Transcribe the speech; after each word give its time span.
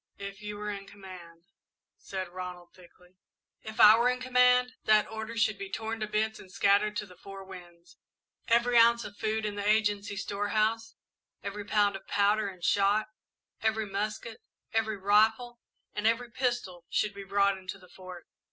"If 0.17 0.41
you 0.41 0.57
were 0.57 0.71
in 0.71 0.87
command" 0.87 1.43
said 2.09 2.27
Ronald, 2.29 2.73
thickly. 2.73 3.09
"If 3.61 3.79
I 3.79 3.99
were 3.99 4.09
in 4.09 4.19
command, 4.19 4.73
that 4.85 5.07
order 5.07 5.37
should 5.37 5.59
be 5.59 5.69
torn 5.69 5.99
to 5.99 6.07
bits 6.07 6.39
and 6.39 6.51
scattered 6.51 6.95
to 6.97 7.05
the 7.05 7.15
four 7.15 7.43
winds. 7.43 7.97
Every 8.47 8.79
ounce 8.79 9.03
of 9.05 9.15
food 9.17 9.45
in 9.45 9.53
the 9.53 9.63
Agency 9.69 10.15
storehouse, 10.15 10.95
every 11.43 11.65
pound 11.65 11.95
of 11.95 12.07
powder 12.07 12.47
and 12.47 12.63
shot, 12.63 13.09
every 13.61 13.85
musket, 13.85 14.41
every 14.73 14.97
rifle, 14.97 15.59
and 15.93 16.07
every 16.07 16.31
pistol, 16.31 16.83
should 16.89 17.13
be 17.13 17.23
brought 17.23 17.59
into 17.59 17.77
the 17.77 17.89
Fort. 17.95 18.25